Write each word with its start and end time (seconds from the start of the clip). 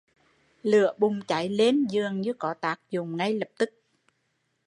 Lửa 0.63 0.93
bùng 0.97 1.21
cháy 1.27 1.49
lên 1.49 1.85
dường 1.89 2.21
như 2.21 2.33
có 2.33 2.53
tác 2.53 2.79
dụng 2.89 3.17
ngay 3.17 3.33
lập 3.33 3.49
tức 3.57 3.69